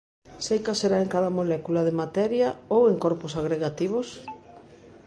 [0.45, 4.07] Seica será en cada molécula de materia ou en corpos agregativos?